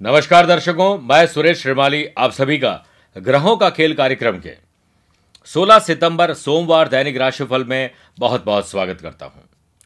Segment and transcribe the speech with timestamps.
[0.00, 2.70] नमस्कार दर्शकों, मैं सुरेश श्रीमाली, आप सभी का
[3.16, 4.54] ग्रहों का खेल कार्यक्रम के
[5.46, 9.42] 16 सितंबर सोमवार दैनिक राशिफल में बहुत बहुत स्वागत करता हूँ।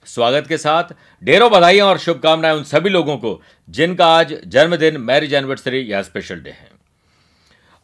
[0.07, 5.35] स्वागत के साथ ढेरों बधाइयाँ और शुभकामनाएँ उन सभी लोगों को जिनका आज जन्मदिन, मैरिज
[5.35, 6.71] एनिवर्सरी या स्पेशल डे है।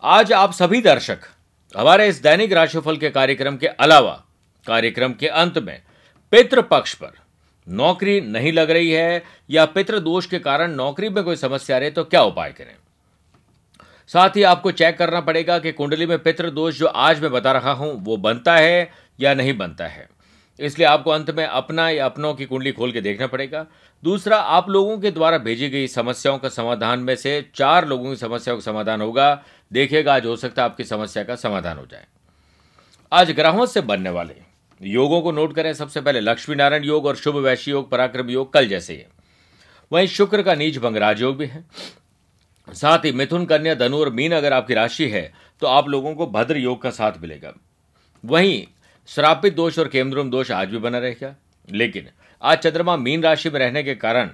[0.03, 1.19] आज आप सभी दर्शक,
[1.75, 4.23] हमारे इस दैनिक राशिफल के कार्यक्रम के अलावा,
[4.67, 5.81] कार्यक्रम के अंत में
[6.33, 7.13] पितृ पक्ष पर
[7.71, 11.91] नौकरी नहीं लग रही है या पितृ दोष के कारण नौकरी में कोई समस्या रहे
[11.91, 12.75] तो क्या उपाय करें?
[14.11, 17.53] साथ ही आपको चेक करना पड़ेगा कि कुंडली में पितृ दोष जो आज मैं बता
[17.53, 20.09] रहा हूँ, वो बनता है या नहीं बनता है।
[20.59, 23.67] इसलिए आपको अंत में अपना या अपनों की कुंडली खोल के देखना पड़ेगा।
[24.03, 28.17] दूसरा, आप लोगों के द्वारा भेजी गई समस्याओं का समाधान में से चार लोगों की
[28.17, 29.43] समस्याओं का समाधान होगा।
[29.73, 32.07] देखिएगा, आज हो सकता है आपकी समस्या का समाधान हो जाए।
[33.13, 34.35] आज ग्रहों से बनने वाले
[34.81, 38.53] योगों को नोट करें, सबसे पहले लक्ष्मी नारायण योग और शुभ वैश्य योग, पराक्रम योग,
[38.53, 39.05] कल जैसे ही।
[39.93, 41.65] वहीं शुक्र का नीच भंग राजयोग भी है।
[42.69, 46.27] साथ ही मिथुन, कन्या, धनु और मीन अगर आपकी राशि है तो आप लोगों को
[46.29, 47.53] भद्र योग का साथ मिलेगा।
[48.25, 48.67] वहीं
[49.09, 51.35] श्रापित दोष और केमद्रुम दोष आज भी बना रहेगा
[51.69, 52.09] लेकिन
[52.43, 54.31] आज चंद्रमा मीन राशि में रहने के कारण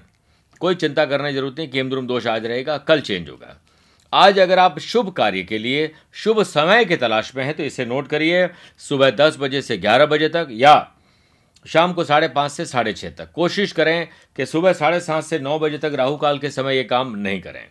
[0.61, 3.57] कोई चिंता करने ज़रूरत नहीं केमद्रुम दोष आज रहेगा, कल चेंज होगा।
[4.13, 7.85] आज अगर आप शुभ कार्य के लिए, शुभ समय की तलाश में हैं तो इसे
[7.85, 8.49] नोट करिए,
[8.81, 10.93] सुबह दस बजे से ग्यारह बजे तक या
[11.67, 15.39] शाम को साढ़े पाँच से साढ़े छः तक। कोशिश करें कि सुबह साढ़े सात से
[15.39, 17.65] नौ बजे तक राहु काल के समय ये काम नहीं करें।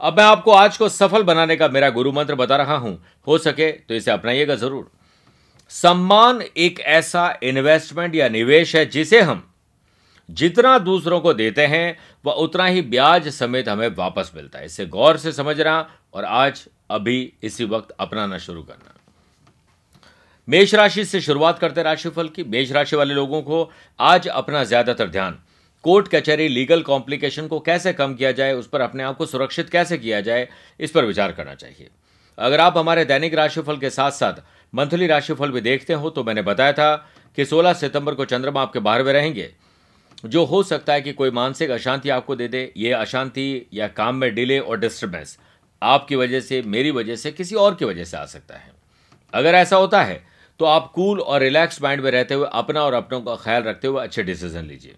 [0.00, 3.38] अब मैं आपको आज को सफल बनाने का मेरा गुरु मंत्र बता रहा हूँ। हो
[3.38, 4.90] सके तो इसे अपनाइएगा ज़रूर।
[5.70, 9.47] सम्मान एक ऐसा इन्वेस्टमेंट या निवेश है जिसे हम
[10.30, 14.86] जितना दूसरों को देते हैं, वह उतना ही ब्याज समेत हमें वापस मिलता है। इसे
[14.86, 18.94] गौर से समझना और आज, अभी, इसी वक्त अपनाना शुरू करना।
[20.48, 25.08] मेष राशि से शुरुआत करते राशिफल की। मेष राशि वाले लोगों को आज अपना ज़्यादातर
[25.08, 25.38] ध्यान,
[25.82, 29.70] कोर्ट, कचहरी, लीगल कॉम्प्लिकेशन को कैसे कम किया जाए, उस पर अपने आप को सुरक्षित
[29.70, 30.48] कैसे किया जाए,
[30.80, 31.88] इस पर विचार करना चाहिए।
[32.38, 36.42] अगर आप हमारे दैनिक राशिफल के साथ साथ मंथली राशिफल भी देखते हो तो मैंने
[36.42, 36.94] बताया था
[37.38, 39.50] कि 16 सितंबर को चंद्रमा आपके बाहर में रहेंगे।
[40.24, 44.14] जो हो सकता है कि कोई मानसिक अशांति आपको दे दे, ये अशांति या काम
[44.14, 45.38] में डिले और डिस्टर्बेंस
[45.82, 48.72] आपकी वजह से, मेरी वजह से, किसी और की वजह से आ सकता है।
[49.32, 50.26] अगर ऐसा होता है
[50.60, 53.88] तो आप कूल और रिलैक्स माइंड में रहते हुए अपना और अपनों का ख्याल रखते
[53.88, 54.94] हुए अच्छे डिसीज़न लीजिए।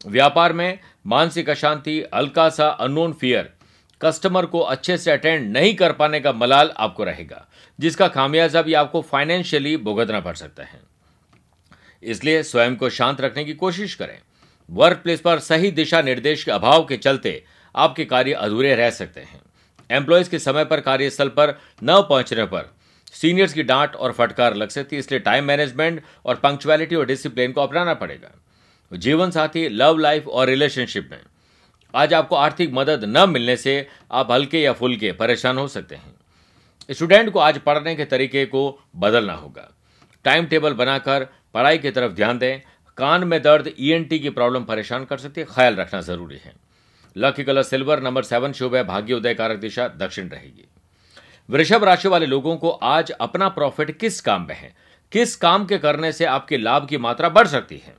[0.00, 3.52] व्यापार में मानसिक अशांति, हल्का सा अननोन फियर
[4.00, 7.46] कस्टमर को अच्छे से अटेंड नहीं कर पाने का मलाल आपको रहेगा,
[7.78, 10.80] जिसका खामियाजा भी आपको फाइनेंशियली भुगतना पड़ सकता है।
[12.02, 14.18] इसलिए स्वयं को शांत रखने की कोशिश करें।
[14.70, 17.42] वर्क प्लेस पर सही दिशा निर्देश के अभाव के चलते
[17.74, 19.40] आपके कार्य अधूरे रह सकते हैं।
[19.90, 22.70] एम्प्लॉयज़ के समय पर कार्यस्थल पर न पहुँचने पर
[23.12, 27.52] सीनियर्स की डांट और फटकार लग सकती है, इसलिए टाइम मैनेजमेंट और पंक्चुअलिटी और डिसिप्लिन
[27.52, 28.30] को अपनाना पड़ेगा।
[28.92, 31.20] जीवन साथी लव लाइफ और रिलेशनशिप में
[31.94, 36.14] आज आपको आर्थिक मदद न मिलने से आप हल्के या फुलके परेशान हो सकते हैं।
[36.90, 38.62] स्टूडेंट को आज पढ़ने के तरीके को
[38.96, 39.70] बदलना होगा।
[40.24, 42.60] टाइम टेबल बनाकर पढ़ाई की तरफ़ ध्यान दें
[43.00, 46.52] कान में दर्द ईएनटी की प्रॉब्लम परेशान कर सकती है। ख्याल रखना ज़रूरी है।
[47.16, 50.68] Lucky colour silver, number seven शुभ है। भाग्य उदय कारक दिशा, दक्षिण रहेगी।
[51.50, 54.76] वृषभ राशि वाले लोगों को आज अपना प्रॉफिट किस काम में है?
[55.12, 57.94] किस काम के करने से आपके लाभ की मात्रा बढ़ सकती है?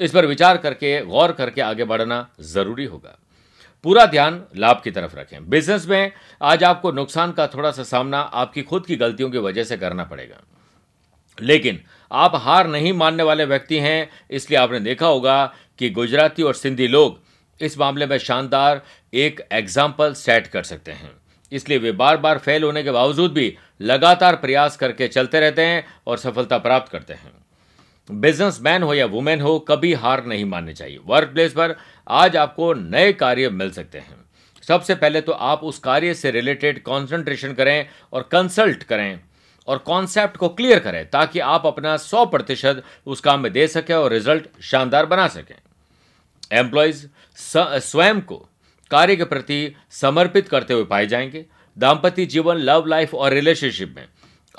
[0.00, 3.18] इस पर विचार करके, गौर करके आगे बढ़ना ज़रूरी होगा।
[3.82, 6.12] पूरा ध्यान लाभ की तरफ़ रखें। बिज़नेस में
[6.42, 10.04] आज आपको नुकसान का थोड़ा सा सामना आपकी खुद की गलतियों की वजह से करना
[10.04, 10.40] पड़ेगा।
[11.38, 11.80] लेकिन
[12.10, 15.44] आप हार नहीं मानने वाले व्यक्ति हैं, इसलिए आपने देखा होगा
[15.78, 17.22] कि गुजराती और सिंधी लोग
[17.60, 18.82] इस मामले में शानदार
[19.14, 21.10] एक एग्ज़ाम्पल सेट कर सकते हैं।
[21.52, 25.84] इसलिए वे बार बार फेल होने के बावजूद भी लगातार प्रयास करके चलते रहते हैं
[26.06, 27.32] और सफलता प्राप्त करते हैं।
[28.08, 31.74] बिजनेसमैन हो या वुमेन हो, कभी हार नहीं माननी चाहिए। वर्क प्लेस पर
[32.06, 34.16] आज आपको नए कार्य मिल सकते हैं।
[34.68, 39.20] सबसे पहले तो आप उस कार्य से रिलेटेड कॉन्सेंट्रेशन करें और कंसल्ट करें।
[39.68, 43.94] और कॉन्सेप्ट को क्लियर करें ताकि आप अपना 100 प्रतिशत उस काम में दे सकें
[43.94, 45.54] और रिज़ल्ट शानदार बना सकें।
[46.52, 48.36] एम्प्लॉयज़ स्वयं को
[48.90, 51.44] कार्य के प्रति समर्पित करते हुए पाए जाएँगे।
[51.76, 54.06] दाम्पत्य जीवन लव लाइफ और रिलेशनशिप में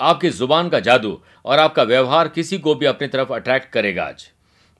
[0.00, 4.28] आपकी ज़ुबान का जादू और आपका व्यवहार किसी को भी अपनी तरफ़ अट्रैक्ट करेगा आज।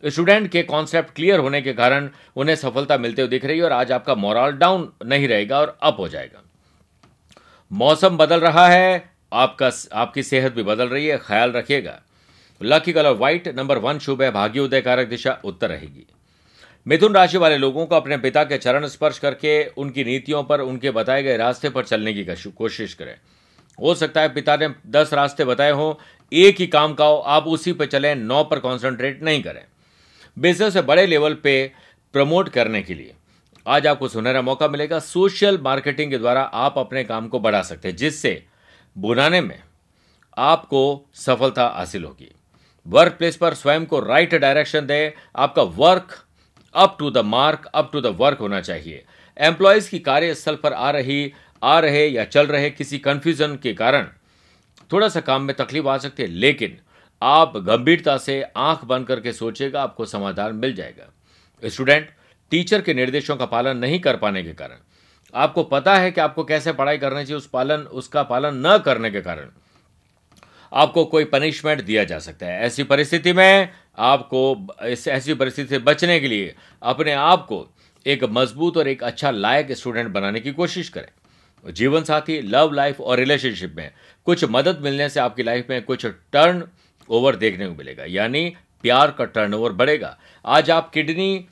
[0.02, 3.73] स्टूडेंट के कॉन्सेप्ट क्लियर होने के कारण उन्हें सफलता मिलते हुए दिख रही है और
[3.73, 6.43] आज आपका मोरल डाउन नहीं रहेगा और अप हो जाएगा।
[7.70, 12.00] मौसम बदल रहा है आपका आपकी सेहत भी बदल रही है, ख्याल रखिएगा।
[12.61, 16.06] Lucky colour white number one शुभ है, भाग्य उदय कारक दिशा उत्तर रहेगी।
[16.87, 20.91] मिथुन राशि वाले लोगों को अपने पिता के चरण स्पर्श करके, उनकी नीतियों पर, उनके
[20.91, 23.15] बताए गए रास्ते पर चलने की कोशिश करें।
[23.79, 25.94] हो सकता है पिता ने दस रास्ते बताए हों,
[26.33, 29.62] एक ही काम का हो, आप उसी पर चलें, नौ पर कॉन्सेंट्रेट नहीं करें।
[30.38, 31.73] बिज़नेस बड़े लेवल पे
[32.12, 33.12] प्रमोट करने के लिए।
[33.67, 37.88] आज आपको सुनहरा मौका मिलेगा सोशल मार्केटिंग के द्वारा आप अपने काम को बढ़ा सकते
[37.88, 38.43] हैं, जिससे
[38.96, 39.58] बुनाने में
[40.38, 42.31] आपको सफलता हासिल होगी।
[42.87, 46.14] वर्क प्लेस पर स्वयं को राइट डायरेक्शन दे। आपका work
[46.75, 49.04] up to the mark up to the work होना चाहिए।
[49.37, 51.32] एम्प्लॉयज़ की कार्यस्थल पर आ रही,
[51.62, 54.08] आ रहे या चल रहे किसी कंफ्यूजन के कारण
[54.93, 56.78] थोड़ा सा काम में तकलीफ़ आ सकती है, लेकिन
[57.22, 61.12] आप गंभीरता से आँख बंद करके सोचेगा आपको समाधान मिल जाएगा।
[61.62, 62.10] स्टूडेंट
[62.52, 64.76] टीचर के निर्देशों का पालन नहीं कर पाने के कारण
[65.37, 69.11] आपको पता है कि आपको कैसे पढ़ाई करनी चाहिए, उस पालन, उसका पालन न करने
[69.11, 69.49] के कारण
[70.73, 73.69] आपको कोई पनिशमेंट दिया जा सकता है। ऐसी परिस्थिति में
[73.99, 77.67] आपको, इस ऐसी परिस्थिति से बचने के लिए अपने आप को
[78.06, 83.00] एक मज़बूत और एक अच्छा लायक स्टूडेंट बनाने की कोशिश करें। जीवन साथी लव लाइफ
[83.00, 83.91] और रिलेशनशिप में
[84.27, 86.62] कुछ मदद मिलने से आपकी लाइफ में कुछ टर्न
[87.11, 91.47] ओवर देखने को मिलेगा। यानी प्यार का टर्नओवर बढ़ेगा। आज आप किडनी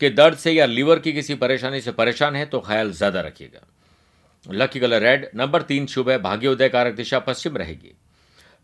[0.00, 3.66] के दर्द से या लीवर की किसी परेशानी से परेशान है तो ख्याल ज़्यादा रखिएगा।
[4.46, 7.94] लकी कलर रेड, नंबर तीन शुभ है भाग्योदय कारक दिशा पश्चिम रहेगी।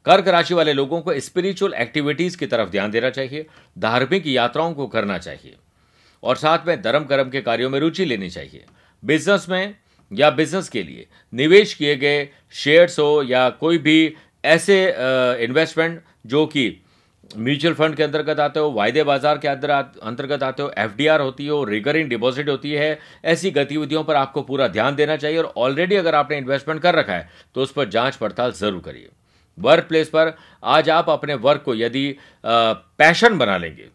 [0.06, 3.46] कर्क राशि वाले लोगों को स्पिरिचुअल एक्टिविटीज़ की तरफ़ ध्यान देना चाहिए,
[3.76, 5.54] धार्मिक यात्राओं को करना चाहिए,
[6.22, 8.64] और साथ में धर्म कर्म के कार्यों में रुचि लेनी चाहिए।
[9.02, 9.74] बिज़नेस में
[10.10, 14.76] या बिज़नेस के लिए निवेश किए गए शेयर्स हो या कोई भी ऐसे
[15.40, 16.68] इन्वेस्टमेंट जो कि
[17.30, 21.62] म्यूचुअल फंड के अंतर्गत आते हो, वायदे बाज़ार के अंतर्गत आते हो, एफडीआर होती हो,
[21.64, 26.14] रिकरिंग डिपॉजिट होती है, ऐसी गतिविधियों पर आपको पूरा ध्यान देना चाहिए और ऑलरेडी अगर
[26.14, 29.08] आपने इन्वेस्टमेंट कर रखा है तो उस पर जाँच पड़ताल ज़रूर करिए।
[29.58, 30.32] वर्क प्लेस पर
[30.64, 33.88] आज आप अपने वर्क को यदि पैशन बना लेंगे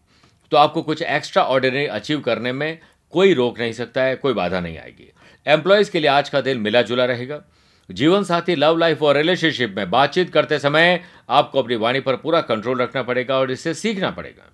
[0.52, 2.78] तो आपको कुछ एक्स्ट्रा ऑर्डिनरी अचीव करने में
[3.14, 5.12] कोई रोक नहीं सकता है, कोई बाधा नहीं आएगी।
[5.46, 7.42] एम्प्लॉयज़ के लिए आज का दिन मिला जुला रहेगा।
[7.90, 11.00] जीवन साथी लव लाइफ और रिलेशनशिप में बातचीत करते समय
[11.30, 14.52] आपको अपनी वाणी पर पूरा कंट्रोल रखना पड़ेगा और इससे सीखना पड़ेगा।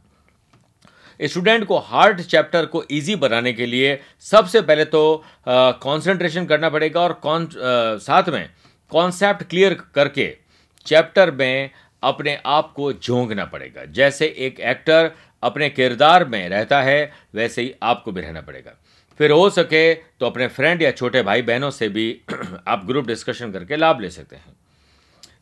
[1.19, 7.01] स्टूडेंट को हार्ड चैप्टर को इजी बनाने के लिए सबसे पहले तो कंसंट्रेशन करना पड़ेगा
[7.01, 8.49] और कौन साथ में
[8.91, 10.35] कॉन्सेप्ट क्लियर करके
[10.85, 11.69] चैप्टर में
[12.03, 15.11] अपने आप को झोंकना पड़ेगा। जैसे एक एक्टर
[15.43, 18.71] अपने किरदार में रहता है, वैसे ही आपको भी रहना पड़ेगा।
[19.21, 22.05] फिर हो सके तो अपने फ्रेंड या छोटे भाई बहनों से भी
[22.67, 24.53] आप ग्रुप डिस्कशन करके लाभ ले सकते हैं।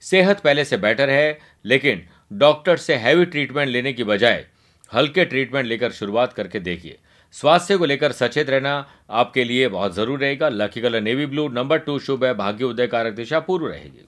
[0.02, 2.02] सेहत पहले से बेटर है, लेकिन
[2.34, 4.46] डॉक्टर से हैवी ट्रीटमेंट लेने की बजाय
[4.92, 6.98] हल्के ट्रीटमेंट लेकर शुरुआत करके देखिए।
[7.32, 8.74] स्वास्थ्य को लेकर सचेत रहना
[9.10, 12.88] आपके लिए बहुत ज़रूरी रहेगा। Lucky colour navy blue number two शुभ है, भाग्य उदय
[12.88, 14.06] कारक दिशा पूर्व रहेगी।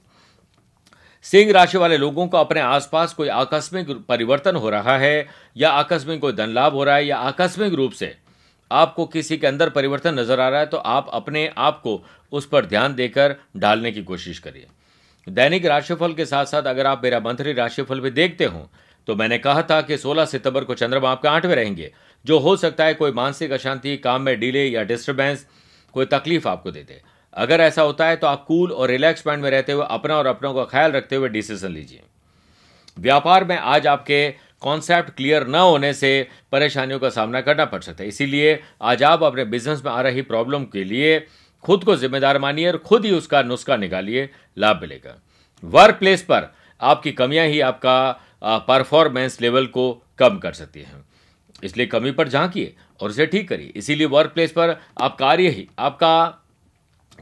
[1.26, 5.28] सिंह राशि वाले लोगों को अपने आसपास कोई आकस्मिक परिवर्तन हो रहा है
[5.58, 8.16] या आकस्मिक कोई धन लाभ हो रहा है या आकस्मिक रूप से
[8.72, 12.02] आपको किसी के अंदर परिवर्तन नज़र आ रहा है तो आप अपने आप को
[12.32, 14.68] उस पर ध्यान देकर डालने की कोशिश करिए।
[15.28, 18.70] दैनिक राशिफल के साथ साथ अगर आप मेरा मंथली राशिफल भी देखते हो
[19.08, 21.92] तो मैंने कहा था कि 16 सितंबर को चंद्रमा आपके आठवें रहेंगे,
[22.26, 25.46] जो हो सकता है कोई मानसिक अशांति, काम में डिले या डिस्टर्बेंस
[25.94, 27.02] कोई तकलीफ़ आपको दे दे।
[27.34, 30.26] अगर ऐसा होता है तो आप कूल और रिलैक्स माइंड में रहते हुए अपना और
[30.28, 32.02] अपनों का ख्याल रखते हुए डिसीज़न लीजिए।
[32.98, 34.28] व्यापार में आज आपके
[34.62, 39.24] कॉन्सेप्ट क्लियर न होने से परेशानियों का सामना करना पड़ सकता है। इसीलिए आज आप
[39.24, 41.20] अपने बिज़नेस में आ रही प्रॉब्लम के लिए
[41.64, 45.16] खुद को जिम्मेदार मानिए और खुद ही उसका नुस्खा निकालिए, लाभ मिलेगा।
[45.64, 48.12] वर्क प्लेस पर आपकी कमियाँ ही आपका
[48.68, 51.04] परफॉर्मेंस लेवल को कम कर सकती हैं।
[51.64, 55.68] इसलिए कमी पर झांकिए और उसे ठीक करिए। इसीलिए वर्क प्लेस पर आप कार्य ही,
[55.80, 56.26] आपका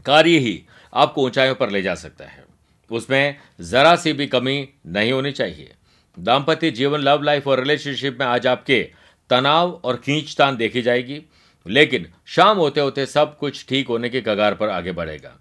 [0.05, 2.43] कार्य ही आपको ऊंचाइयों पर ले जा सकता है।
[2.91, 5.71] उसमें ज़रा सी भी कमी नहीं होनी चाहिए।
[6.17, 8.81] दाम्पत्य जीवन लव लाइफ और रिलेशनशिप में आज आपके
[9.29, 11.21] तनाव और खींचतान देखी जाएगी।
[11.65, 15.35] लेकिन शाम होते होते सब कुछ ठीक होने के कगार पर आगे बढ़ेगा।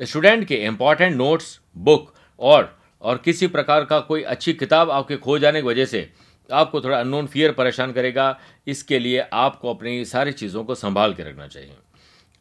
[0.00, 5.38] स्टूडेंट के इंपॉर्टेंट नोट्स बुक और और किसी प्रकार का कोई अच्छी किताब आपके खो
[5.38, 6.10] जाने की वजह से
[6.50, 11.22] आपको थोड़ा अननोन फियर परेशान करेगा। इसके लिए आपको अपनी सारी चीज़ों को संभाल के
[11.22, 11.74] रखना चाहिए।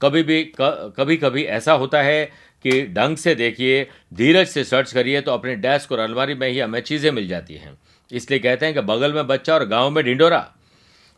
[0.02, 2.32] कभी भी कभी कभी ऐसा होता है
[2.66, 6.60] कि ढंग से देखिए, धीरज से सर्च करिए तो अपने डेस्क और अलमारी में ही
[6.60, 7.78] हमें चीज़ें मिल जाती हैं।
[8.12, 10.40] इसलिए कहते हैं कि बगल में बच्चा और गाँव में ढिंडोरा।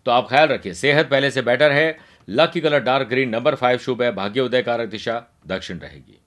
[0.05, 1.97] तो आप ख्याल रखिए, सेहत पहले से बेटर है।
[2.27, 6.19] Lucky colour dark green number five शुभ है, भाग्य उदय कारक दिशा, दक्षिण रहेगी।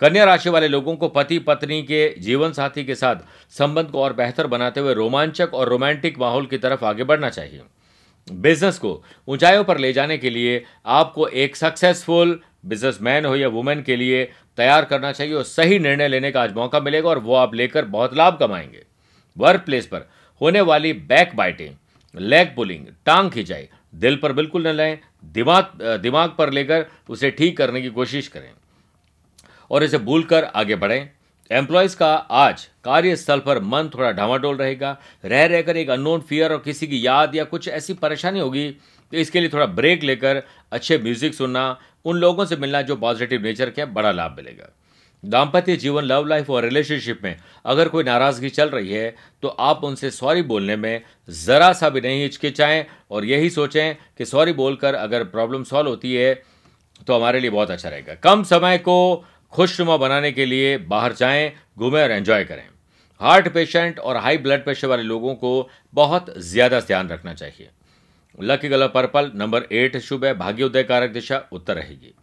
[0.00, 3.16] कन्या राशि वाले लोगों को पति पत्नी के जीवन साथी के साथ
[3.50, 7.60] संबंध को और बेहतर बनाते हुए रोमांचक और रोमांटिक माहौल की तरफ़ आगे बढ़ना चाहिए।
[8.28, 13.82] बिज़नेस को ऊंचाइयों पर ले जाने के लिए आपको एक सक्सेसफुल बिजनेसमैन हो या वुमेन
[13.82, 14.24] के लिए
[14.58, 17.84] तैयार करना चाहिए और सही निर्णय लेने का आज मौका मिलेगा और वो आप लेकर
[17.84, 18.84] बहुत लाभ कमाएँगे।
[19.36, 20.08] वर्क प्लेस पर
[20.40, 21.74] होने वाली बैक बाइटिंग
[22.14, 27.56] लेग पुलिंग टांग खिंचाई, दिल पर बिल्कुल न लें दिमाग दिमाग पर लेकर उसे ठीक
[27.56, 28.50] करने की कोशिश करें
[29.70, 31.10] और इसे भूलकर आगे बढ़ें।
[31.50, 36.58] एम्प्लॉयज़ का आज कार्यस्थल पर मन थोड़ा ढामाडोल रहेगा। रह रहकर एक अननोन फियर और
[36.58, 38.70] किसी की याद या कुछ ऐसी परेशानी होगी
[39.12, 43.42] तो इसके लिए थोड़ा ब्रेक लेकर अच्छे म्यूज़िक सुनना, उन लोगों से मिलना जो पॉजिटिव
[43.42, 44.70] नेचर के बड़ा लाभ मिलेगा।
[45.22, 49.84] दाम्पत्य जीवन लव लाइफ और रिलेशनशिप में अगर कोई नाराज़गी चल रही है तो आप
[49.84, 54.94] उनसे सॉरी बोलने में ज़रा सा भी नहीं हिचकिचाएँ और यही सोचें कि सॉरी बोलकर
[54.94, 56.34] अगर प्रॉब्लम सॉल्व होती है
[57.06, 59.24] तो हमारे लिए बहुत अच्छा रहेगा। कम समय को
[59.54, 62.64] खुशनुमा बनाने के लिए बाहर जाएँ, घूमें और एंजॉय करें।
[63.20, 67.68] हार्ट पेशेंट और हाई ब्लड प्रेशर वाले लोगों को बहुत ज़्यादा ध्यान रखना चाहिए।
[68.38, 72.14] Lucky colour purple, number eight शुभ है भाग्योदय कारक दिशा, उत्तर रहेगी।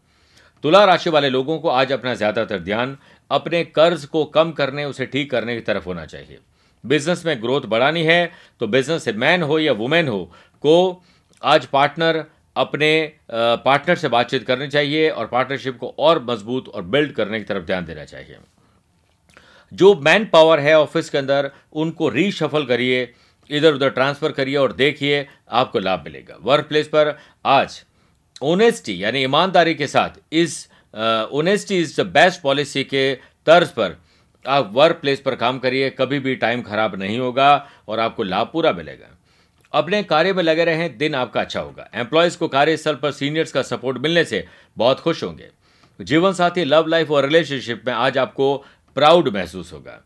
[0.63, 2.97] तुला राशि वाले लोगों को आज अपना ज़्यादातर ध्यान,
[3.31, 6.39] अपने कर्ज को कम करने, उसे ठीक करने की तरफ़ होना चाहिए।
[6.83, 10.23] बिज़नेस में ग्रोथ बढ़ानी है तो बिज़नेस मैन हो या वुमेन हो,
[10.63, 11.03] को
[11.43, 12.23] आज पार्टनर
[12.55, 12.91] अपने
[13.31, 17.65] पार्टनर से बातचीत करनी चाहिए और पार्टनरशिप को और मज़बूत और बिल्ड करने की तरफ़
[17.65, 18.37] ध्यान देना चाहिए।
[19.71, 23.13] जो मैन पावर है ऑफ़िस के अंदर, उनको रीशफल करिए
[23.49, 27.81] इधर उधर ट्रांसफ़र करिए और देखिए आपको लाभ मिलेगा। वर्क प्लेस पर आज
[28.41, 30.67] ओनेस्टी यानी ईमानदारी के साथ इस
[31.31, 33.13] honesty is the best policy के
[33.47, 33.97] तर्ज पर
[34.45, 38.49] आप वर्क प्लेस पर काम करिए, कभी भी टाइम खराब नहीं होगा और आपको लाभ
[38.53, 39.07] पूरा मिलेगा।
[39.73, 43.61] अपने कार्य में लगे रहें, दिन आपका अच्छा होगा। एम्प्लॉयज़ को कार्यस्थल पर सीनियर्स का
[43.61, 44.47] सपोर्ट मिलने से
[44.77, 45.49] बहुत खुश होंगे।
[46.01, 50.01] जीवन साथी लव लाइफ और रिलेशनशिप में आज आपको प्राउड महसूस होगा।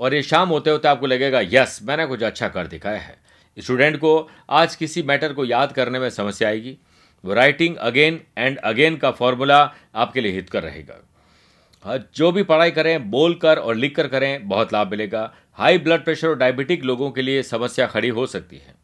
[0.00, 3.16] और ये शाम होते होते आपको लगेगा, यस, मैंने कुछ अच्छा कर दिखाया है।
[3.58, 6.78] स्टूडेंट को आज किसी मैटर को याद करने में समस्या आएगी।
[7.24, 12.70] वो राइटिंग अगेन एंड अगेन का फॉर्मूला आपके लिए हित कर रहेगा। जो भी पढ़ाई
[12.70, 16.84] करें, बोल कर और लिख कर करें, बहुत लाभ मिलेगा। हाई ब्लड प्रेशर और डायबिटिक
[16.84, 18.79] लोगों के लिए समस्या खड़ी हो सकती है।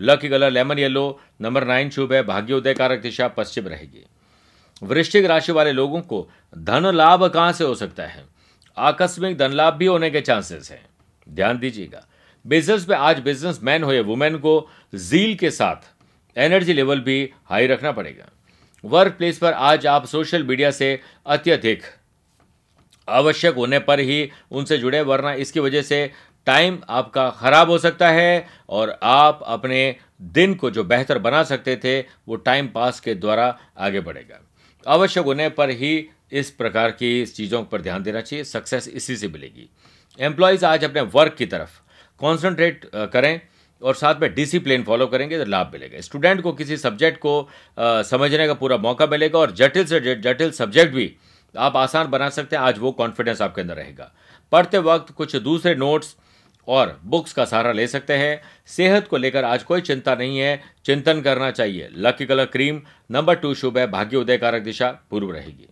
[0.00, 4.04] Lucky colour lemon yellow, number nine शुभ है भाग्योदय कारक दिशा पश्चिम रहेगी।
[4.82, 6.28] वृश्चिक राशि वाले लोगों को
[6.58, 8.24] धन लाभ कहाँ से हो सकता है?
[8.76, 10.86] आकस्मिक धन लाभ भी होने के चांसेस हैं।
[11.28, 12.06] ध्यान दीजिएगा
[12.44, 15.88] बिज़नेस में आज बिज़नेस मैन हो या वुमेन को जील के साथ
[16.36, 18.28] एनर्जी लेवल भी हाई रखना पड़ेगा।
[18.84, 21.82] वर्क प्लेस पर आज आप सोशल मीडिया से अत्यधिक
[23.08, 26.10] आवश्यक होने पर ही उनसे जुड़े, वरना इसकी वजह से
[26.46, 31.76] टाइम आपका खराब हो सकता है और आप अपने दिन को जो बेहतर बना सकते
[31.76, 34.40] थे वो टाइम पास के द्वारा आगे बढ़ेगा।
[34.86, 39.28] आवश्यक होने पर ही इस प्रकार की चीज़ों पर ध्यान देना चाहिए। सक्सेस इसी से
[39.28, 39.68] मिलेगी।
[40.18, 41.80] एम्प्लॉयज़ आज अपने वर्क की तरफ़
[42.20, 43.40] कॉन्सेंट्रेट करें
[43.82, 47.40] और साथ में डिसिप्लिन फॉलो करेंगे तो लाभ मिलेगा। स्टूडेंट को किसी सब्जेक्ट को
[47.78, 51.14] आ, समझने का पूरा मौका मिलेगा और जटिल से जटिल सब्जेक्ट भी
[51.54, 54.12] आप आसान बना सकते हैं। आज वो कॉन्फिडेंस आपके अंदर रहेगा।
[54.52, 56.16] पढ़ते वक्त कुछ दूसरे नोट्स
[56.68, 60.62] और बुक्स का सहारा ले सकते हैं। सेहत को लेकर आज कोई चिंता नहीं है।
[60.84, 65.30] चिंतन करना चाहिए। Lucky colour cream, number two शुभ है, भाग्य उदय कारक दिशा, पूर्व
[65.30, 65.68] रहेगी।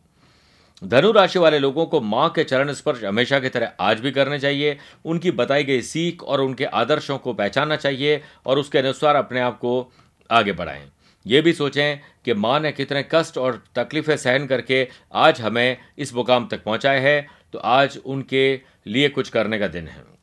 [0.84, 4.38] धनु राशि वाले लोगों को माँ के चरण स्पर्श हमेशा की तरह आज भी करने
[4.38, 9.40] चाहिए। उनकी बताई गई सीख और उनके आदर्शों को पहचानना चाहिए और उसके अनुसार अपने
[9.40, 9.92] आप को
[10.30, 10.90] आगे बढ़ाएँ।
[11.26, 16.14] ये भी सोचें कि माँ ने कितने कष्ट और तकलीफ़ें सहन करके आज हमें इस
[16.14, 20.17] मुकाम तक पहुँचाए है। तो आज उनके लिए कुछ करने का दिन है।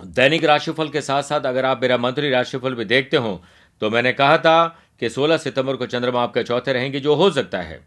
[0.00, 3.42] दैनिक राशिफल के साथ साथ अगर आप मेरा मंत्री राशिफल भी देखते हो
[3.82, 4.66] तो मैंने कहा था
[5.00, 7.80] कि 16 सितंबर को चंद्रमा आपके चौथे रहेंगे, जो हो सकता है।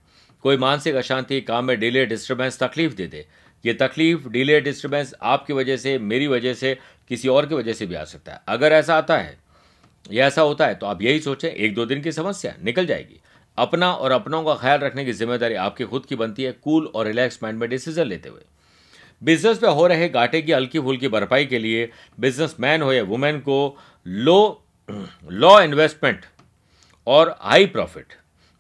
[0.44, 3.26] कोई मानसिक अशांति, काम में डिले डिस्टर्बेंस तकलीफ़ दे दे।
[3.66, 6.78] ये तकलीफ़, डिले डिस्टर्बेंस आपकी वजह से, मेरी वजह से,
[7.10, 9.38] किसी और की वजह से भी आ सकता है। अगर ऐसा आता है,
[10.06, 13.20] या ऐसा होता है तो आप यही सोचें, एक दो दिन की समस्या निकल जाएगी।
[13.58, 17.06] अपना और अपनों का ख्याल रखने की ज़िम्मेदारी आपकी खुद की बनती है कूल और
[17.08, 18.42] रिलैक्स माइंड में डिसीज़न लेते हुए।
[19.22, 23.40] बिज़नेस में हो रहे घाटे की हल्की फुल्की भरपाई के लिए बिजनेसमैन हो या वुमेन
[23.40, 24.40] को लो
[24.90, 26.26] लो इन्वेस्टमेंट
[27.08, 28.14] और हाई प्रॉफिट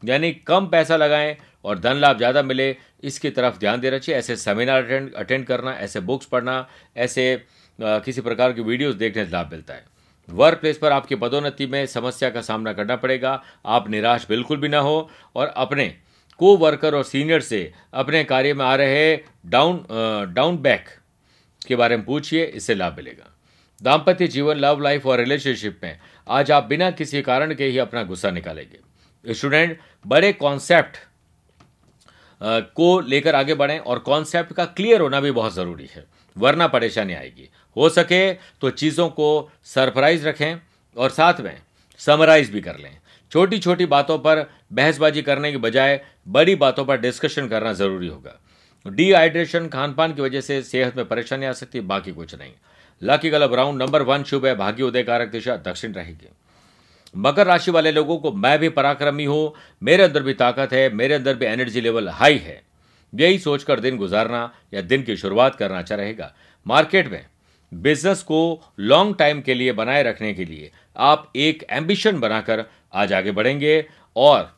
[0.03, 1.35] यानी कम पैसा लगाएँ
[1.65, 5.71] और धन लाभ ज़्यादा मिले इसकी तरफ़ ध्यान देना चाहिए ऐसे सेमिनार अटेंड अटेंड करना
[5.73, 6.65] ऐसे बुक्स पढ़ना
[6.97, 7.33] ऐसे
[7.79, 9.85] आ, किसी प्रकार की वीडियोस देखने से लाभ मिलता है।
[10.29, 14.67] वर्क प्लेस पर आपकी पदोन्नति में समस्या का सामना करना पड़ेगा। आप निराश बिल्कुल भी
[14.67, 15.93] ना हो और अपने
[16.39, 19.15] को वर्कर और सीनियर से अपने कार्य में आ रहे
[19.47, 19.85] डाउन
[20.33, 20.89] डाउन बैक
[21.61, 23.33] के बारे में पूछिए, इससे लाभ मिलेगा।
[23.81, 28.03] दाम्पत्य जीवन लव लाइफ और रिलेशनशिप में आज आप बिना किसी कारण के ही अपना
[28.03, 30.97] गुस्सा निकालेंगे। स्टूडेंट बड़े कॉन्सेप्ट
[32.41, 36.05] को लेकर आगे बढ़ें और कॉन्सेप्ट का क्लियर होना भी बहुत ज़रूरी है,
[36.35, 40.55] वरना परेशानी आएगी। हो सके तो चीज़ों को सरप्राइज़ रखें
[40.95, 41.57] और साथ में
[41.99, 42.97] समराइज भी कर लें।
[43.31, 48.39] छोटी छोटी बातों पर बहसबाजी करने के बजाय बड़ी बातों पर डिस्कशन करना ज़रूरी होगा।
[48.85, 52.51] डिहाइड्रेशन खान पान की वजह से सेहत में परेशानी आ सकती है, बाकी कुछ नहीं।
[53.01, 56.29] Lucky colour round number one शुभ है, भाग्य उदय कारक दिशा दक्षिण रहेगी।
[57.17, 61.13] मकर राशि वाले लोगों को मैं भी पराक्रमी हूँ, मेरे अंदर भी ताकत है, मेरे
[61.13, 62.61] अंदर भी एनर्जी लेवल हाई है।
[63.13, 66.33] यही सोचकर दिन गुजारना या दिन की शुरुआत करना अच्छा रहेगा।
[66.67, 67.25] मार्केट में
[67.71, 68.39] बिज़नेस को
[68.81, 73.85] लॉन्ग टाइम के लिए बनाए रखने के लिए आप एक एम्बिशन बनाकर आज आगे बढ़ेंगे।
[74.15, 74.51] और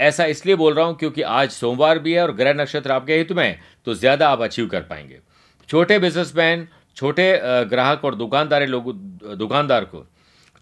[0.00, 3.32] ऐसा इसलिए बोल रहा हूँ क्योंकि आज सोमवार भी है और ग्रह नक्षत्र आपके हित
[3.32, 5.18] में तो ज़्यादा आप अचीव कर पाएँगे।
[5.68, 7.32] छोटे बिजनेसमैन छोटे
[7.66, 8.92] ग्राहक और दुकानदार लोग,
[9.36, 10.06] दुकानदार को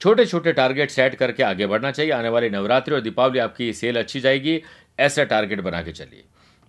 [0.01, 3.99] छोटे छोटे टारगेट सेट करके आगे बढ़ना चाहिए। आने वाली नवरात्रि और दीपावली आपकी सेल
[3.99, 4.61] अच्छी जाएगी,
[4.99, 6.25] ऐसा टारगेट बना के चलिए।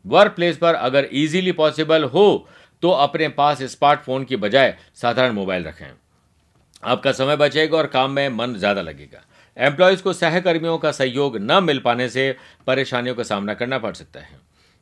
[0.06, 2.48] वर्क प्लेस पर अगर इजीली पॉसिबल हो
[2.84, 5.92] तो अपने पास स्मार्टफ़ोन की बजाय साधारण मोबाइल रखें।
[6.84, 9.22] आपका समय बचेगा और काम में मन ज़्यादा लगेगा।
[9.58, 12.36] एम्प्लॉयज़ को सहकर्मियों का सहयोग न मिल पाने से
[12.68, 14.40] परेशानियों का सामना करना पड़ सकता है।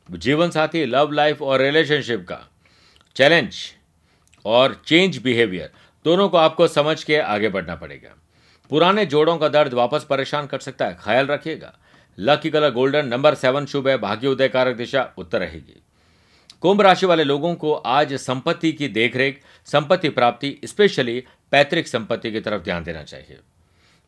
[0.08, 2.38] जीवन साथी लव लाइफ और रिलेशनशिप का
[3.16, 3.54] चैलेंज
[4.44, 5.70] और चेंज बिहेवियर
[6.04, 8.14] दोनों को आपको समझ के आगे बढ़ना पड़ेगा।
[8.70, 11.72] पुराने जोड़ों का दर्द वापस परेशान कर सकता है। ख्याल रखिएगा।
[12.18, 15.82] Lucky colour golden number seven शुभ है। भाग्य उदय कारक दिशा उत्तर रहेगी।
[16.62, 22.40] कुंभ राशि वाले लोगों को आज संपत्ति की देखरेख, संपत्ति प्राप्ति, स्पेशली पैतृक संपत्ति की
[22.40, 23.38] तरफ़ ध्यान देना चाहिए।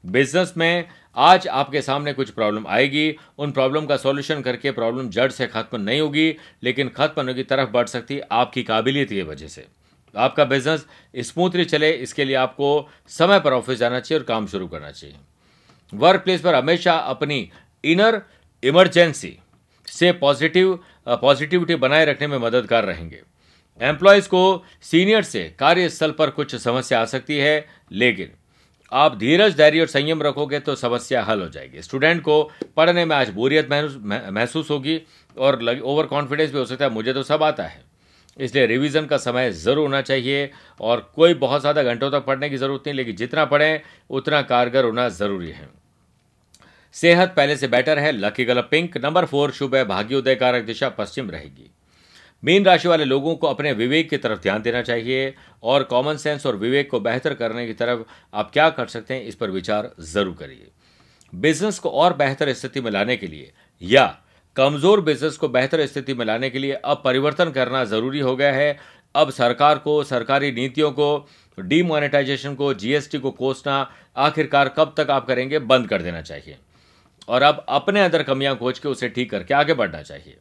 [0.04, 5.30] बिज़नेस में आज आपके सामने कुछ प्रॉब्लम आएगी, उन प्रॉब्लम का सॉल्यूशन करके प्रॉब्लम जड़
[5.30, 9.48] से खत्म नहीं होगी, लेकिन खत्म होने की तरफ़ बढ़ सकती आपकी काबिलियत की वजह
[9.48, 9.66] से।
[10.14, 14.68] आपका बिज़नेस स्मूथली चले, इसके लिए आपको समय पर ऑफ़िस जाना चाहिए और काम शुरू
[14.68, 15.16] करना चाहिए।
[15.92, 17.50] वर्क प्लेस पर हमेशा अपनी
[17.84, 18.22] इनर
[18.62, 19.38] इमरजेंसी
[19.88, 23.20] से पॉजिटिव पॉजिटिविटी बनाए रखने में मददगार रहेंगे।
[23.80, 28.30] एम्प्लॉयज़ को सीनियर से कार्यस्थल पर कुछ समस्या आ सकती है, लेकिन
[28.92, 32.42] आप धीरज, धैर्य और संयम रखोगे तो समस्या हल हो जाएगी। स्टूडेंट को
[32.76, 35.00] पढ़ने में आज बोरियत महसूस होगी
[35.36, 37.82] और ओवर कॉन्फिडेंस भी हो सकता है। मुझे तो सब आता है।
[38.36, 42.56] इसलिए रिवीजन का समय ज़रूर होना चाहिए और कोई बहुत ज़्यादा घंटों तक पढ़ने की
[42.56, 43.80] ज़रूरत नहीं, लेकिन जितना पढ़ें,
[44.10, 45.68] उतना कारगर होना ज़रूरी है।
[46.96, 48.96] सेहत पहले से बेटर है, lucky colour pink.
[48.98, 51.70] Number four, शुभ है भाग्योदय कारक दिशा पश्चिम रहेगी।
[52.42, 56.46] मीन राशि वाले लोगों को अपने विवेक की तरफ़ ध्यान देना चाहिए और कॉमन सेंस
[56.46, 58.02] और विवेक को बेहतर करने की तरफ़
[58.34, 60.70] आप क्या कर सकते हैं, इस पर विचार ज़रूर करिए।
[61.32, 64.04] बिज़नेस को और बेहतर स्थिति में लाने के लिए या
[64.56, 68.52] कमज़ोर बिज़नेस को बेहतर स्थिति में लाने के लिए अब परिवर्तन करना ज़रूरी हो गया
[68.52, 68.76] है।
[69.14, 75.26] अब सरकार को, सरकारी नीतियों को डीमोनेटाइजेशन को जीएसटी को कोसना, आखिरकार कब तक आप
[75.26, 76.56] करेंगे, बंद कर देना चाहिए।
[77.28, 80.36] और अब अपने अंदर कमियाँ खोज के उसे ठीक करके आगे बढ़ना चाहिए।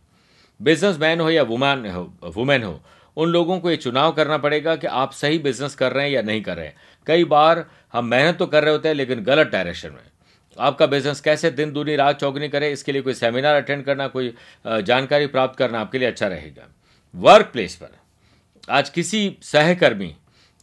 [0.60, 2.80] बिजनेसमैन हो या वुमैन हो वुमेन हो
[3.18, 6.22] उन लोगों को ये चुनाव करना पड़ेगा कि आप सही बिज़नेस कर रहे हैं या
[6.22, 6.76] नहीं कर रहे हैं।
[7.08, 10.12] कई बार हम मेहनत तो कर रहे होते हैं लेकिन गलत डायरेक्शन में।
[10.58, 14.34] आपका बिज़नेस कैसे दिन दूनी रात चौगनी करे इसके लिए कोई सेमिनार अटेंड करना कोई
[14.66, 16.68] जानकारी प्राप्त करना आपके लिए अच्छा रहेगा।
[17.16, 17.96] वर्क प्लेस पर
[18.70, 20.14] आज किसी सहकर्मी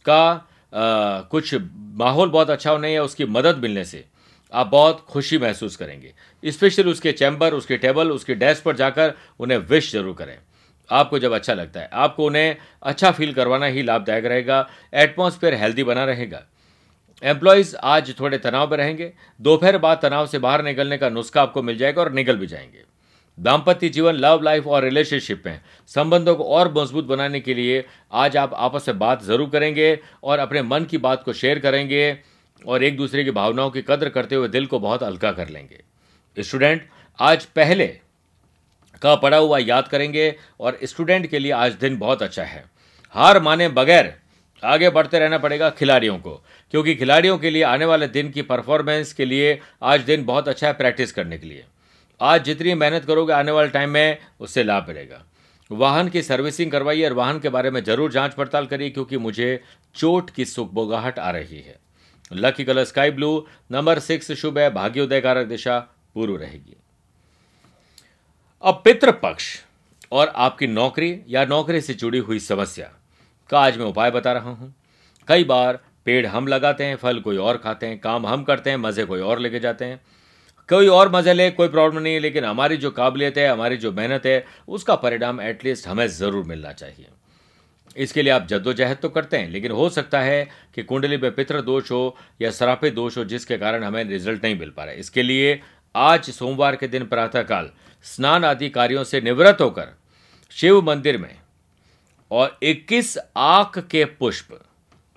[0.05, 0.23] का
[0.73, 1.53] आ, कुछ
[1.97, 4.03] माहौल बहुत अच्छा होने या उसकी मदद मिलने से
[4.51, 9.57] आप बहुत खुशी महसूस करेंगे। स्पेशली उसके चैम्बर उसके टेबल उसके डेस्क पर जाकर उन्हें
[9.59, 10.37] विश ज़रूर करें।
[10.89, 15.83] आपको जब अच्छा लगता है, आपको उन्हें अच्छा फील करवाना ही लाभदायक रहेगा एटमॉस्फेयर हेल्दी
[15.83, 16.41] बना रहेगा।
[17.23, 21.61] एम्प्लॉयज़ आज थोड़े तनाव में रहेंगे, दोपहर बाद तनाव से बाहर निकलने का नुस्खा आपको
[21.61, 22.83] मिल जाएगा और निकल भी जाएँगे।
[23.37, 25.59] दाम्पत्य जीवन लव लाइफ और रिलेशनशिप में
[25.89, 27.83] संबंधों को और मज़बूत बनाने के लिए
[28.13, 32.11] आज आप आपस में बात ज़रूर करेंगे और अपने मन की बात को शेयर करेंगे।
[32.65, 35.83] और एक दूसरे की भावनाओं की कदर करते हुए दिल को बहुत हल्का कर लेंगे।
[36.37, 36.87] स्टूडेंट,
[37.19, 37.87] आज पहले
[39.01, 42.63] का पढ़ा हुआ याद करेंगे और स्टूडेंट के लिए आज दिन बहुत अच्छा है।
[43.15, 44.13] हार माने बगैर
[44.63, 46.31] आगे बढ़ते रहना पड़ेगा खिलाड़ियों को,
[46.73, 50.67] क्योंकि खिलाड़ियों के लिए आने वाले दिन की परफॉर्मेंस के लिए आज दिन बहुत अच्छा
[50.67, 51.63] है प्रैक्टिस करने के लिए।
[52.21, 55.23] आज जितनी मेहनत करोगे आने वाले टाइम में उससे लाभ मिलेगा।
[55.71, 59.63] वाहन की सर्विसिंग करवाइए और वाहन के बारे में ज़रूर जाँच पड़ताल करिए, क्योंकि मुझे
[59.95, 61.75] चोट की सुखबोगाहट आ रही है।
[62.31, 65.79] Lucky colour sky blue number six शुभ है भाग्योदय कारक दिशा
[66.15, 66.75] पूर्व रहेगी
[68.63, 69.45] अब पितृपक्ष
[70.11, 72.91] और आपकी नौकरी या नौकरी से जुड़ी हुई समस्या
[73.49, 74.73] का आज मैं उपाय बता रहा हूँ।
[75.27, 78.77] कई बार पेड़ हम लगाते हैं, फल कोई और खाते हैं, काम हम करते हैं,
[78.77, 80.01] मज़े कोई और लेके जाते हैं।
[80.69, 83.91] कोई और मज़े ले, कोई प्रॉब्लम नहीं है, लेकिन हमारी जो काबिलियत है, हमारी जो
[83.91, 87.07] मेहनत है, उसका परिणाम एटलीस्ट हमें ज़रूर मिलना चाहिए।
[87.97, 91.61] इसके लिए आप जद्दोजहद तो करते हैं, लेकिन हो सकता है कि कुंडली में पितृ
[91.61, 94.99] दोष हो या सराफे दोष हो, जिसके कारण हमें रिज़ल्ट नहीं मिल पा रहा है।
[94.99, 95.59] इसके लिए
[95.95, 97.69] आज सोमवार के दिन प्रातःकाल
[98.05, 99.87] स्नान आदि कार्यों से निवृत्त होकर
[100.51, 101.35] शिव मंदिर में
[102.31, 104.59] और 21 आक के पुष्प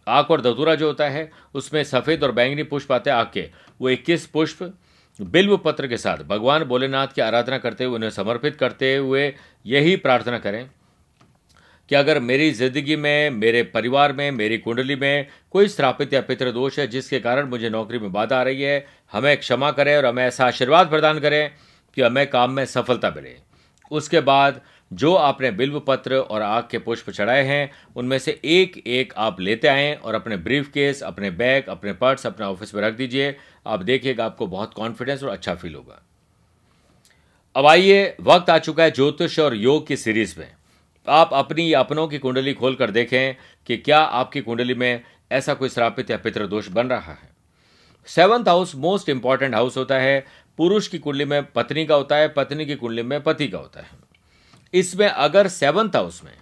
[0.06, 3.48] आक और धतूरा जो होता है, उसमें सफ़ेद और बैंगनी पुष्प आते हैं आक के।
[3.80, 4.72] वो 21 पुष्प
[5.20, 9.32] बिल्व पत्र के साथ भगवान भोलेनाथ की आराधना करते हुए, उन्हें समर्पित करते हुए
[9.66, 10.70] यही प्रार्थना करें।
[11.88, 16.50] कि अगर मेरी ज़िंदगी में, मेरे परिवार में, मेरी कुंडली में कोई श्रापित या पितृ
[16.52, 20.06] दोष है जिसके कारण मुझे नौकरी में बाधा आ रही है, हमें क्षमा करें और
[20.06, 21.50] हमें ऐसा आशीर्वाद प्रदान करें
[21.96, 23.36] कि हमें काम में सफलता मिले।
[23.90, 24.60] उसके बाद
[24.92, 29.40] जो आपने बिल्व पत्र और आग के पुष्प चढ़ाए हैं, उनमें से एक एक आप
[29.40, 33.36] लेते आएँ और अपने ब्रीफ केस अपने बैग, अपने पर्स अपने ऑफ़िस में रख दीजिए।
[33.66, 36.02] आप देखिएगा, आपको बहुत कॉन्फिडेंस और अच्छा फील होगा।
[37.56, 40.52] अब आइए, वक्त आ चुका है ज्योतिष और योग की सीरीज़ में।
[41.08, 43.34] आप अपनी अपनों की कुंडली खोल कर देखें
[43.66, 47.28] कि क्या आपकी कुंडली में ऐसा कोई श्रापित या पितृदोष बन रहा है।
[48.06, 52.28] Seventh house most important house होता है। पुरुष की कुंडली में पत्नी का होता है,
[52.28, 53.88] पत्नी की कुंडली में पति का होता है।
[54.74, 56.32] इसमें अगर सेवंथ हाउस में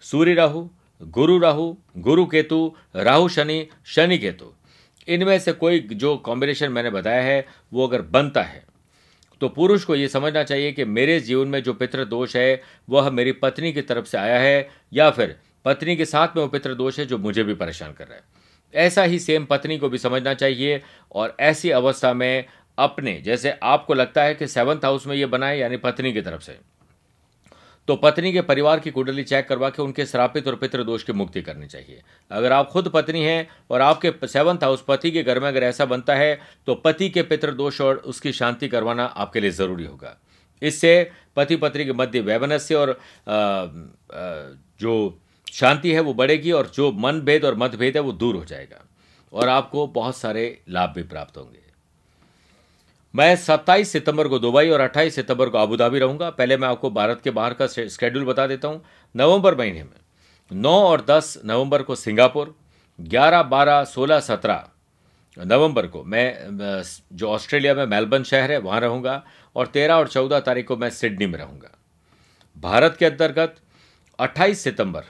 [0.00, 0.68] सूर्य राहु,
[1.02, 4.52] गुरु राहु, गुरु केतु, राहु शनि शनि केतु,
[5.08, 8.69] इनमें से कोई जो कॉम्बिनेशन मैंने बताया है, वो अगर बनता है
[9.40, 13.10] तो पुरुष को यह समझना चाहिए कि मेरे जीवन में जो पितृ दोष है, वह
[13.10, 16.74] मेरी पत्नी की तरफ़ से आया है, या फिर पत्नी के साथ में वो पितृ
[16.74, 18.22] दोष है जो मुझे भी परेशान कर रहा है।
[18.74, 22.44] ऐसा ही सेम पत्नी को भी समझना चाहिए और ऐसी अवस्था में
[22.78, 26.42] अपने, जैसे आपको लगता है कि सेवंथ हाउस में ये बनाए यानी पत्नी की तरफ़
[26.42, 26.58] से।
[27.90, 31.12] तो पत्नी के परिवार की कुंडली चेक करवा के उनके श्रापित और पितृ दोष की
[31.12, 35.40] मुक्ति करनी चाहिए। अगर आप खुद पत्नी हैं और आपके सेवंथ हाउस पति के घर
[35.40, 39.40] में अगर ऐसा बनता है तो पति के पितृ दोष और उसकी शांति करवाना आपके
[39.40, 40.16] लिए ज़रूरी होगा।
[40.62, 43.66] इससे पति पत्नी के मध्य वैवनस्य और आ, आ,
[44.80, 45.18] जो
[45.52, 48.84] शांति है वो बढ़ेगी और जो मन भेद और मतभेद है वो दूर हो जाएगा।
[49.32, 51.69] और आपको बहुत सारे लाभ भी प्राप्त होंगे।
[53.14, 57.20] मैं 27 सितंबर को दुबई और 28 सितंबर को अबू रहूँगा। पहले मैं आपको भारत
[57.24, 58.82] के बाहर का स्केड्यूल बता देता हूँ।
[59.14, 62.54] नवंबर महीने में 9 और 10 नवंबर को सिंगापुर
[62.98, 64.68] 11, 12, 16, 17
[65.36, 69.22] नवंबर को मैं जो ऑस्ट्रेलिया में मेलबर्न शहर है वहाँ रहूँगा
[69.56, 71.70] और 13 और 14 तारीख को मैं सिडनी में रहूँगा।
[72.56, 73.56] भारत के अंतर्गत
[74.18, 75.04] 28 सितंबर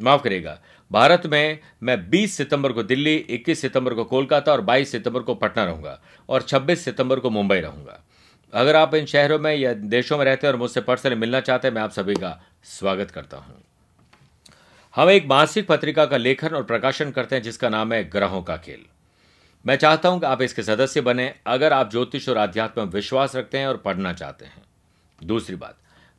[0.00, 0.58] माफ़ करिएगा
[0.92, 5.34] भारत में मैं 20 सितंबर को दिल्ली 21 सितंबर को कोलकाता और 22 सितंबर को
[5.34, 8.04] पटना रहूँगा और 26 सितंबर को मुंबई रहूँगा।
[8.52, 11.68] अगर आप इन शहरों में या देशों में रहते हैं और मुझसे पर्सनली मिलना चाहते
[11.68, 13.62] हैं, मैं आप सभी का स्वागत करता हूँ।
[14.96, 18.56] हम एक मासिक पत्रिका का लेखन और प्रकाशन करते हैं, जिसका नाम है ग्रहों का
[18.56, 18.84] खेल।
[19.66, 23.36] मैं चाहता हूँ कि आप इसके सदस्य बने, अगर आप ज्योतिष और आध्यात्म में विश्वास
[23.36, 24.62] रखते हैं और पढ़ना चाहते हैं।
[25.24, 25.76] दूसरी बात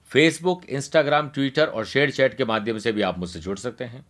[0.09, 4.05] फेसबुक इंस्टाग्राम ट्विटर और शेयर चैट के माध्यम से भी आप मुझसे जुड़ सकते हैं।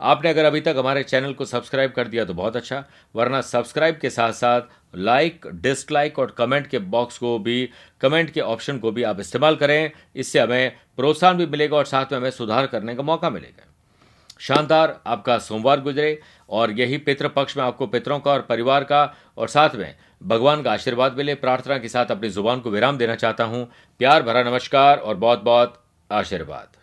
[0.00, 3.98] आपने अगर अभी तक हमारे चैनल को सब्सक्राइब कर दिया तो बहुत अच्छा वरना सब्सक्राइब
[3.98, 7.68] के साथ साथ लाइक डिसलाइक और कमेंट के बॉक्स को भी
[8.00, 12.12] कमेंट के ऑप्शन को भी आप इस्तेमाल करें। इससे हमें प्रोत्साहन भी मिलेगा और साथ
[12.12, 13.72] में हमें सुधार करने का मौका मिलेगा।
[14.40, 16.18] शानदार आपका सोमवार गुजरे
[16.50, 19.02] और यही पितृ पक्ष में आपको पितरों का और परिवार का
[19.38, 23.14] और साथ में भगवान का आशीर्वाद मिले। प्रार्थना के साथ अपनी ज़ुबान को विराम देना
[23.14, 23.66] चाहता हूँ।
[24.00, 26.76] प्यार भरा नमस्कार और बहुत बहुत आशीर्वाद।